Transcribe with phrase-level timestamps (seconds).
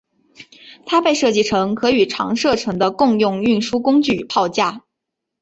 [0.87, 4.81] 它被设计成可与长射程的共用运输工具与炮架。